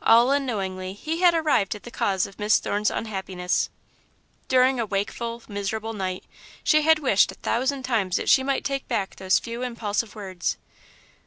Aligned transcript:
All 0.00 0.30
unknowingly 0.32 0.94
he 0.94 1.20
had 1.20 1.34
arrived 1.34 1.74
at 1.74 1.82
the 1.82 1.90
cause 1.90 2.26
of 2.26 2.38
Miss 2.38 2.58
Thorne's 2.58 2.90
unhappiness. 2.90 3.68
During 4.48 4.80
a 4.80 4.86
wakeful, 4.86 5.42
miserable 5.48 5.92
night, 5.92 6.24
she 6.64 6.80
had 6.80 6.98
wished 6.98 7.30
a 7.30 7.34
thousand 7.34 7.82
times 7.82 8.16
that 8.16 8.30
she 8.30 8.42
might 8.42 8.64
take 8.64 8.88
back 8.88 9.16
those 9.16 9.38
few 9.38 9.60
impulsive 9.60 10.14
words. 10.14 10.56